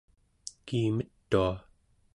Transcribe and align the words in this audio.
kiimetua 0.65 1.55